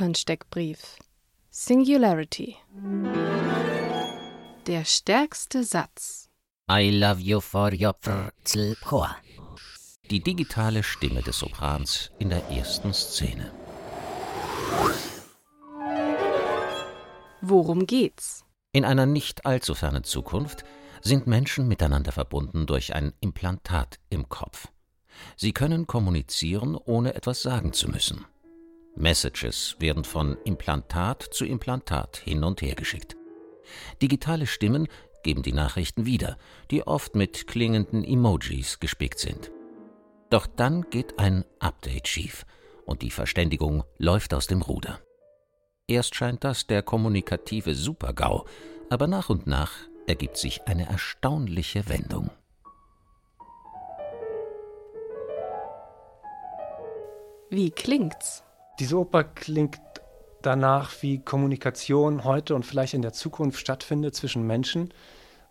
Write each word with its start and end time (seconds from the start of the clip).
Opernsteckbrief 0.00 0.96
Singularity 1.50 2.56
Der 4.66 4.86
stärkste 4.86 5.62
Satz 5.62 6.30
I 6.72 6.90
love 6.90 7.20
you 7.20 7.38
for 7.42 7.70
your 7.74 7.94
poor. 8.80 9.14
Die 10.10 10.20
digitale 10.20 10.82
Stimme 10.82 11.20
des 11.20 11.38
Soprans 11.40 12.10
in 12.18 12.30
der 12.30 12.48
ersten 12.48 12.94
Szene. 12.94 13.52
Worum 17.42 17.84
geht's? 17.86 18.46
In 18.72 18.86
einer 18.86 19.04
nicht 19.04 19.44
allzu 19.44 19.74
fernen 19.74 20.04
Zukunft 20.04 20.64
sind 21.02 21.26
Menschen 21.26 21.68
miteinander 21.68 22.12
verbunden 22.12 22.64
durch 22.64 22.94
ein 22.94 23.12
Implantat 23.20 23.98
im 24.08 24.30
Kopf. 24.30 24.68
Sie 25.36 25.52
können 25.52 25.86
kommunizieren, 25.86 26.74
ohne 26.74 27.14
etwas 27.16 27.42
sagen 27.42 27.74
zu 27.74 27.90
müssen. 27.90 28.24
Messages 28.96 29.76
werden 29.78 30.04
von 30.04 30.36
Implantat 30.44 31.22
zu 31.22 31.44
Implantat 31.44 32.16
hin 32.16 32.44
und 32.44 32.62
her 32.62 32.74
geschickt. 32.74 33.16
Digitale 34.02 34.46
Stimmen 34.46 34.88
geben 35.22 35.42
die 35.42 35.52
Nachrichten 35.52 36.06
wieder, 36.06 36.36
die 36.70 36.86
oft 36.86 37.14
mit 37.14 37.46
klingenden 37.46 38.04
Emojis 38.04 38.80
gespickt 38.80 39.18
sind. 39.18 39.50
Doch 40.30 40.46
dann 40.46 40.88
geht 40.90 41.18
ein 41.18 41.44
Update 41.58 42.08
schief 42.08 42.46
und 42.86 43.02
die 43.02 43.10
Verständigung 43.10 43.84
läuft 43.98 44.34
aus 44.34 44.46
dem 44.46 44.62
Ruder. 44.62 45.00
Erst 45.86 46.14
scheint 46.14 46.44
das 46.44 46.66
der 46.66 46.82
kommunikative 46.82 47.74
Supergau, 47.74 48.46
aber 48.90 49.06
nach 49.06 49.28
und 49.28 49.46
nach 49.46 49.72
ergibt 50.06 50.36
sich 50.36 50.62
eine 50.66 50.88
erstaunliche 50.88 51.88
Wendung. 51.88 52.30
Wie 57.50 57.70
klingt's? 57.70 58.44
Diese 58.80 58.98
Oper 58.98 59.24
klingt 59.24 59.78
danach, 60.40 61.02
wie 61.02 61.18
Kommunikation 61.18 62.24
heute 62.24 62.54
und 62.54 62.64
vielleicht 62.64 62.94
in 62.94 63.02
der 63.02 63.12
Zukunft 63.12 63.60
stattfindet 63.60 64.14
zwischen 64.14 64.46
Menschen. 64.46 64.94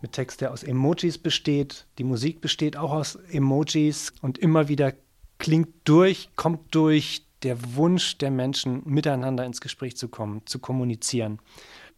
Mit 0.00 0.12
Text, 0.12 0.40
der 0.40 0.52
aus 0.52 0.62
Emojis 0.62 1.18
besteht. 1.18 1.86
Die 1.98 2.04
Musik 2.04 2.40
besteht 2.40 2.76
auch 2.76 2.92
aus 2.92 3.16
Emojis 3.16 4.12
und 4.22 4.38
immer 4.38 4.68
wieder 4.68 4.92
klingt 5.38 5.70
durch, 5.84 6.30
kommt 6.36 6.72
durch 6.72 7.26
der 7.42 7.74
Wunsch 7.74 8.16
der 8.18 8.30
Menschen, 8.30 8.82
miteinander 8.84 9.44
ins 9.44 9.60
Gespräch 9.60 9.96
zu 9.96 10.08
kommen, 10.08 10.42
zu 10.46 10.60
kommunizieren. 10.60 11.40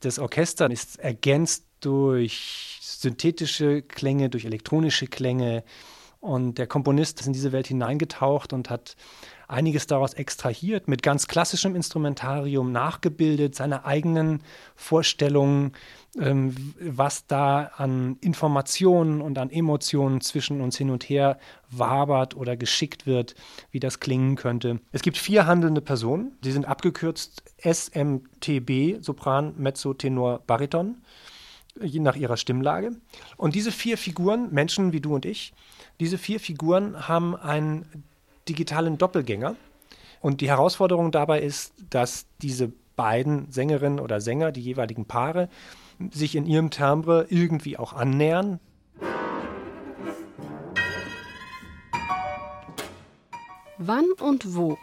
Das 0.00 0.18
Orchester 0.18 0.70
ist 0.70 0.98
ergänzt 0.98 1.66
durch 1.80 2.78
synthetische 2.80 3.82
Klänge, 3.82 4.30
durch 4.30 4.46
elektronische 4.46 5.06
Klänge. 5.06 5.62
Und 6.20 6.58
der 6.58 6.66
Komponist 6.66 7.20
ist 7.20 7.26
in 7.26 7.32
diese 7.32 7.52
Welt 7.52 7.68
hineingetaucht 7.68 8.52
und 8.52 8.70
hat 8.70 8.96
einiges 9.46 9.86
daraus 9.86 10.14
extrahiert, 10.14 10.88
mit 10.88 11.02
ganz 11.02 11.28
klassischem 11.28 11.76
Instrumentarium 11.76 12.72
nachgebildet, 12.72 13.54
seine 13.54 13.84
eigenen 13.84 14.42
Vorstellungen, 14.74 15.72
ähm, 16.18 16.74
was 16.80 17.26
da 17.26 17.70
an 17.76 18.18
Informationen 18.20 19.22
und 19.22 19.38
an 19.38 19.50
Emotionen 19.50 20.20
zwischen 20.20 20.60
uns 20.60 20.76
hin 20.76 20.90
und 20.90 21.04
her 21.04 21.38
wabert 21.70 22.36
oder 22.36 22.56
geschickt 22.56 23.06
wird, 23.06 23.36
wie 23.70 23.80
das 23.80 24.00
klingen 24.00 24.36
könnte. 24.36 24.80
Es 24.92 25.02
gibt 25.02 25.16
vier 25.16 25.46
handelnde 25.46 25.80
Personen, 25.80 26.32
die 26.42 26.52
sind 26.52 26.66
abgekürzt 26.66 27.42
SMTB, 27.62 29.00
Sopran, 29.00 29.54
Mezzo, 29.56 29.94
Tenor, 29.94 30.40
Bariton 30.46 30.96
je 31.82 32.00
nach 32.00 32.16
ihrer 32.16 32.36
Stimmlage. 32.36 32.92
Und 33.36 33.54
diese 33.54 33.72
vier 33.72 33.98
Figuren, 33.98 34.52
Menschen 34.52 34.92
wie 34.92 35.00
du 35.00 35.14
und 35.14 35.24
ich, 35.24 35.52
diese 36.00 36.18
vier 36.18 36.40
Figuren 36.40 37.08
haben 37.08 37.36
einen 37.36 38.04
digitalen 38.48 38.98
Doppelgänger. 38.98 39.56
Und 40.20 40.40
die 40.40 40.48
Herausforderung 40.48 41.12
dabei 41.12 41.40
ist, 41.40 41.74
dass 41.90 42.26
diese 42.42 42.72
beiden 42.96 43.50
Sängerinnen 43.52 44.00
oder 44.00 44.20
Sänger, 44.20 44.50
die 44.50 44.60
jeweiligen 44.60 45.04
Paare, 45.04 45.48
sich 46.10 46.34
in 46.34 46.46
ihrem 46.46 46.70
Timbre 46.70 47.26
irgendwie 47.28 47.76
auch 47.76 47.92
annähern. 47.92 48.60
Wann 53.78 54.06
und 54.20 54.56
wo? 54.56 54.76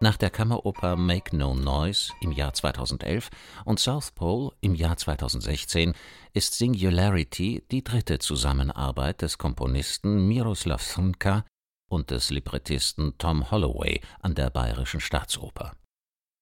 Nach 0.00 0.16
der 0.16 0.30
Kammeroper 0.30 0.94
Make 0.94 1.36
No 1.36 1.54
Noise 1.54 2.12
im 2.20 2.30
Jahr 2.30 2.54
2011 2.54 3.30
und 3.64 3.80
South 3.80 4.12
Pole 4.12 4.52
im 4.60 4.76
Jahr 4.76 4.96
2016 4.96 5.92
ist 6.32 6.54
Singularity 6.54 7.64
die 7.72 7.82
dritte 7.82 8.20
Zusammenarbeit 8.20 9.22
des 9.22 9.38
Komponisten 9.38 10.28
Miroslav 10.28 10.80
Srnka 10.82 11.44
und 11.90 12.12
des 12.12 12.30
Librettisten 12.30 13.18
Tom 13.18 13.50
Holloway 13.50 14.00
an 14.20 14.36
der 14.36 14.50
Bayerischen 14.50 15.00
Staatsoper. 15.00 15.74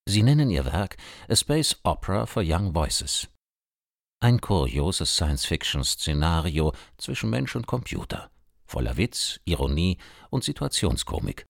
Sie 0.07 0.23
nennen 0.23 0.51
ihr 0.51 0.67
Werk 0.67 0.99
A 1.31 1.35
Space 1.35 1.81
Opera 1.83 2.27
for 2.27 2.43
Young 2.45 2.75
Voices. 2.75 3.27
Ein 4.21 4.39
kurioses 4.39 5.15
Science-Fiction-Szenario 5.15 6.75
zwischen 6.99 7.31
Mensch 7.31 7.57
und 7.57 7.67
Computer, 7.67 8.31
voller 8.67 8.99
Witz, 8.99 9.41
Ironie 9.47 9.97
und 10.29 10.45
Situationskomik. 10.45 11.47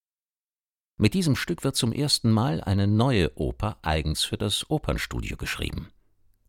Mit 0.99 1.12
diesem 1.12 1.37
Stück 1.37 1.62
wird 1.62 1.77
zum 1.77 1.93
ersten 1.93 2.31
Mal 2.31 2.62
eine 2.62 2.87
neue 2.87 3.31
Oper 3.37 3.77
eigens 3.83 4.25
für 4.25 4.39
das 4.39 4.71
Opernstudio 4.71 5.37
geschrieben. 5.37 5.91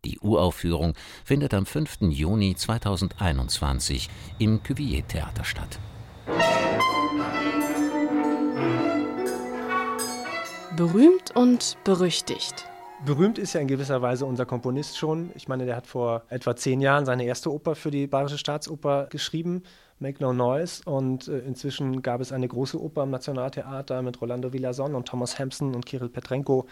Die 0.05 0.19
Uraufführung 0.19 0.93
findet 1.25 1.53
am 1.53 1.65
5. 1.65 1.97
Juni 2.03 2.55
2021 2.55 4.09
im 4.39 4.63
Cuvier-Theater 4.63 5.43
statt. 5.43 5.79
Berühmt 10.77 11.35
und 11.35 11.75
berüchtigt. 11.83 12.69
Berühmt 13.05 13.37
ist 13.37 13.51
ja 13.51 13.59
in 13.59 13.67
gewisser 13.67 14.01
Weise 14.01 14.25
unser 14.25 14.45
Komponist 14.45 14.97
schon. 14.97 15.29
Ich 15.35 15.49
meine, 15.49 15.65
der 15.65 15.75
hat 15.75 15.87
vor 15.87 16.23
etwa 16.29 16.55
zehn 16.55 16.79
Jahren 16.79 17.05
seine 17.05 17.25
erste 17.25 17.51
Oper 17.51 17.75
für 17.75 17.91
die 17.91 18.07
Bayerische 18.07 18.37
Staatsoper 18.37 19.07
geschrieben, 19.07 19.63
Make 19.99 20.21
No 20.21 20.33
Noise. 20.33 20.83
Und 20.85 21.27
äh, 21.27 21.39
inzwischen 21.39 22.01
gab 22.01 22.21
es 22.21 22.31
eine 22.31 22.47
große 22.47 22.81
Oper 22.81 23.03
im 23.03 23.11
Nationaltheater 23.11 24.01
mit 24.01 24.21
Rolando 24.21 24.53
Villazon 24.53 24.95
und 24.95 25.07
Thomas 25.07 25.39
Hampson 25.39 25.75
und 25.75 25.85
Kirill 25.85 26.09
Petrenko 26.09 26.67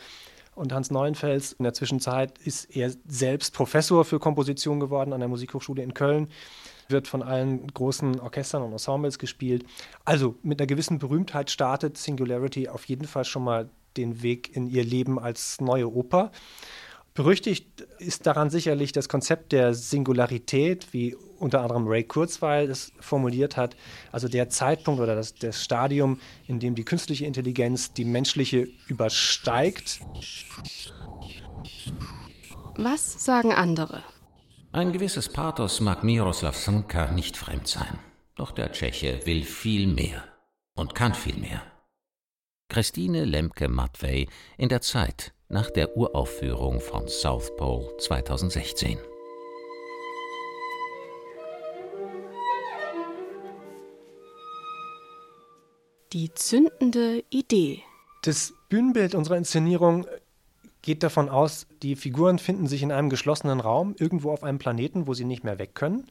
und 0.56 0.74
Hans 0.74 0.91
Neuenfels. 0.91 1.53
In 1.53 1.63
der 1.63 1.74
Zwischenzeit 1.74 2.38
ist 2.40 2.75
er 2.75 2.91
selbst 3.08 3.53
Professor 3.53 4.06
für 4.06 4.19
Komposition 4.19 4.80
geworden 4.80 5.13
an 5.13 5.19
der 5.19 5.30
Musikhochschule 5.30 5.84
in 5.84 5.94
Köln 5.94 6.30
wird 6.88 7.08
von 7.08 7.24
allen 7.24 7.68
großen 7.68 8.19
Orchestern 8.19 8.62
und 8.62 8.72
Ensembles 8.72 9.19
gespielt. 9.19 9.66
Also 10.03 10.36
mit 10.44 10.59
einer 10.59 10.68
gewissen 10.68 11.00
Berühmtheit 11.00 11.50
startet 11.50 11.97
Singularity 11.97 12.69
auf 12.69 12.86
jeden 12.86 13.07
Fall 13.07 13.25
schon 13.25 13.44
mal 13.44 13.69
den 13.97 14.22
Weg 14.22 14.56
in 14.56 14.68
ihr 14.68 14.84
Leben 14.84 15.19
als 15.19 15.62
neue 15.62 15.92
Oper. 15.92 16.31
Berüchtigt 17.16 17.80
ist 17.98 18.28
daran 18.28 18.50
sicherlich 18.50 18.92
das 18.92 19.08
Konzept 19.08 19.53
der 19.53 19.74
Singularität, 19.74 20.92
wie 20.92 21.16
unter 21.40 21.62
anderem 21.62 21.88
Ray 21.88 22.03
Kurzweil 22.03 22.70
es 22.70 22.92
formuliert 23.00 23.56
hat, 23.56 23.78
also 24.12 24.28
der 24.28 24.50
Zeitpunkt 24.50 25.00
oder 25.00 25.16
das, 25.16 25.34
das 25.34 25.64
Stadium, 25.64 26.20
in 26.46 26.59
dem 26.59 26.75
die 26.75 26.84
künstliche 26.84 27.25
Intelligenz 27.25 27.94
die 27.94 28.04
menschliche 28.04 28.68
übersteigt. 28.88 30.02
Was 32.75 33.24
sagen 33.24 33.54
andere? 33.54 34.04
Ein 34.74 34.92
gewisses 34.92 35.30
Pathos 35.30 35.80
mag 35.80 36.04
Miroslav 36.04 36.58
Sanka 36.58 37.14
nicht 37.14 37.38
fremd 37.38 37.70
sein. 37.70 37.98
Doch 38.36 38.52
der 38.52 38.74
Tscheche 38.74 39.22
will 39.24 39.44
viel 39.44 39.88
mehr 39.88 40.22
und 40.74 40.96
kann 40.96 41.14
viel 41.14 41.38
mehr. 41.38 41.62
Christine 42.68 43.24
Lemke-Matvey 43.24 44.28
in 44.58 44.68
der 44.68 44.81
Zeit 44.81 45.34
nach 45.50 45.69
der 45.69 45.95
Uraufführung 45.95 46.79
von 46.79 47.07
South 47.07 47.56
Pole 47.56 47.95
2016. 48.00 48.97
Die 56.13 56.33
zündende 56.33 57.23
Idee. 57.29 57.83
Das 58.24 58.53
Bühnenbild 58.69 59.15
unserer 59.15 59.38
Inszenierung 59.38 60.07
geht 60.81 61.03
davon 61.03 61.30
aus, 61.30 61.68
die 61.83 61.95
Figuren 61.95 62.39
finden 62.39 62.68
sich 62.68 62.81
in 62.81 62.91
einem 62.91 63.09
geschlossenen 63.09 63.59
Raum, 63.59 63.95
irgendwo 64.00 64.31
auf 64.31 64.44
einem 64.44 64.59
Planeten, 64.59 65.07
wo 65.07 65.13
sie 65.13 65.25
nicht 65.25 65.44
mehr 65.44 65.59
weg 65.59 65.75
können. 65.75 66.07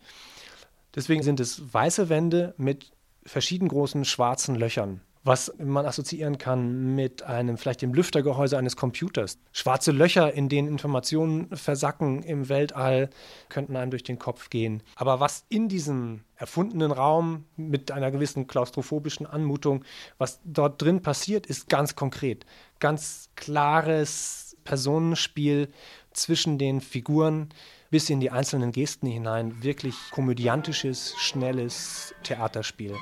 Deswegen 0.95 1.23
sind 1.23 1.41
es 1.41 1.73
weiße 1.73 2.09
Wände 2.09 2.55
mit 2.57 2.93
verschieden 3.25 3.69
großen 3.69 4.05
schwarzen 4.05 4.55
Löchern, 4.55 5.01
was 5.25 5.53
man 5.59 5.87
assoziieren 5.87 6.39
kann 6.39 6.95
mit 6.95 7.23
einem, 7.23 7.57
vielleicht 7.57 7.83
dem 7.83 7.95
Lüftergehäuse 7.95 8.59
eines 8.59 8.77
Computers. 8.77 9.39
Schwarze 9.53 9.91
Löcher, 9.91 10.33
in 10.35 10.51
denen 10.51 10.69
Informationen 10.69 11.49
versacken 11.57 12.23
im 12.23 12.49
Weltall, 12.51 13.09
könnten 13.49 13.77
einem 13.77 13.91
durch 13.91 14.03
den 14.03 14.19
Kopf 14.19 14.51
gehen. 14.51 14.83
Aber 14.97 15.21
was 15.21 15.47
in 15.49 15.69
diesem 15.69 16.25
erfundenen 16.37 16.93
Raum 16.93 17.45
mit 17.57 17.91
einer 17.91 18.11
gewissen 18.11 18.47
klaustrophobischen 18.47 19.27
Anmutung, 19.27 19.85
was 20.19 20.41
dort 20.45 20.81
drin 20.83 21.01
passiert, 21.01 21.47
ist 21.47 21.69
ganz 21.71 21.97
konkret. 21.97 22.45
Ganz 22.79 23.31
klares 23.35 24.57
Personenspiel 24.65 25.69
zwischen 26.13 26.59
den 26.59 26.81
Figuren 26.81 27.49
bis 27.91 28.11
in 28.11 28.21
die 28.21 28.31
einzelnen 28.31 28.73
Gesten 28.73 29.07
hinein 29.07 29.63
wirklich 29.63 29.95
komödiantisches, 30.11 31.15
schnelles 31.17 32.15
Theaterspiel. 32.25 32.95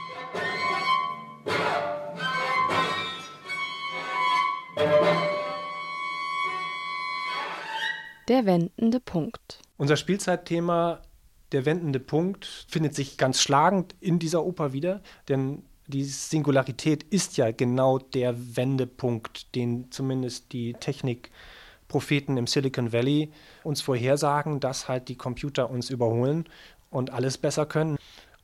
Der 8.28 8.46
wendende 8.46 9.00
Punkt. 9.00 9.60
Unser 9.76 9.96
Spielzeitthema, 9.96 11.02
der 11.50 11.66
wendende 11.66 12.00
Punkt, 12.00 12.66
findet 12.68 12.94
sich 12.94 13.18
ganz 13.18 13.40
schlagend 13.40 13.94
in 14.00 14.18
dieser 14.18 14.44
Oper 14.44 14.72
wieder, 14.72 15.02
denn 15.28 15.64
die 15.88 16.04
Singularität 16.04 17.02
ist 17.02 17.36
ja 17.36 17.50
genau 17.50 17.98
der 17.98 18.56
Wendepunkt, 18.56 19.54
den 19.54 19.90
zumindest 19.90 20.52
die 20.52 20.74
Technikpropheten 20.74 22.36
im 22.36 22.46
Silicon 22.46 22.92
Valley 22.92 23.32
uns 23.64 23.80
vorhersagen, 23.82 24.60
dass 24.60 24.88
halt 24.88 25.08
die 25.08 25.16
Computer 25.16 25.68
uns 25.68 25.90
überholen 25.90 26.44
und 26.90 27.10
alles 27.10 27.38
besser 27.38 27.66
können. 27.66 27.98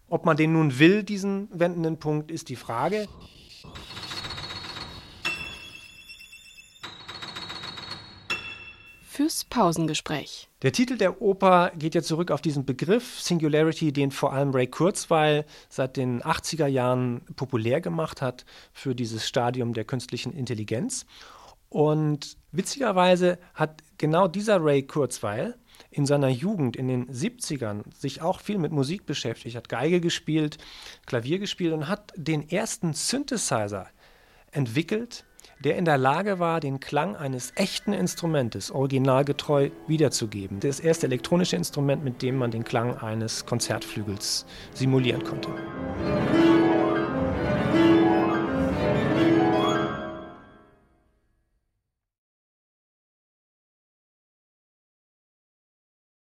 Ob 0.09 0.25
man 0.25 0.37
den 0.37 0.53
nun 0.53 0.79
will, 0.79 1.03
diesen 1.05 1.49
wendenden 1.53 1.99
Punkt, 1.99 2.31
ist 2.31 2.49
die 2.49 2.57
Frage. 2.57 3.07
Fürs 9.29 9.45
Pausengespräch. 9.45 10.49
Der 10.63 10.73
Titel 10.73 10.97
der 10.97 11.21
Oper 11.21 11.71
geht 11.77 11.95
ja 11.95 12.01
zurück 12.01 12.31
auf 12.31 12.41
diesen 12.41 12.65
Begriff 12.65 13.21
Singularity, 13.21 13.93
den 13.93 14.11
vor 14.11 14.33
allem 14.33 14.53
Ray 14.53 14.67
Kurzweil 14.67 15.45
seit 15.69 15.99
den 15.99 16.23
80er 16.23 16.67
Jahren 16.67 17.21
populär 17.37 17.83
gemacht 17.83 18.23
hat 18.23 18.47
für 18.73 18.95
dieses 18.95 19.29
Stadium 19.29 19.75
der 19.75 19.85
künstlichen 19.85 20.33
Intelligenz. 20.33 21.05
Und 21.69 22.39
witzigerweise 22.53 23.39
hat 23.53 23.83
genau 23.99 24.29
dieser 24.29 24.65
Ray 24.65 24.83
Kurzweil 24.85 25.59
in 25.91 26.07
seiner 26.07 26.31
Jugend, 26.31 26.75
in 26.75 26.89
den 26.89 27.07
70ern, 27.11 27.83
sich 27.95 28.23
auch 28.23 28.41
viel 28.41 28.57
mit 28.57 28.73
Musik 28.73 29.05
beschäftigt, 29.05 29.57
hat 29.57 29.69
Geige 29.69 30.01
gespielt, 30.01 30.57
Klavier 31.05 31.39
gespielt 31.39 31.75
und 31.75 31.87
hat 31.87 32.15
den 32.17 32.49
ersten 32.49 32.95
Synthesizer 32.95 33.89
entwickelt, 34.53 35.27
der 35.65 35.77
in 35.77 35.85
der 35.85 35.99
Lage 35.99 36.39
war, 36.39 36.61
den 36.61 36.81
Klang 36.81 37.17
eines 37.17 37.53
echten 37.57 37.93
Instrumentes 37.93 38.71
originalgetreu 38.71 39.71
wiederzugeben. 39.87 40.61
Das 40.61 40.81
erste 40.81 41.07
elektronische 41.07 41.57
Instrument, 41.57 42.05
mit 42.05 42.23
dem 42.23 42.37
man 42.37 42.51
den 42.51 42.65
Klang 42.65 42.97
eines 42.97 43.47
Konzertflügels 43.47 44.47
simulieren 44.75 45.25
konnte. 45.25 45.49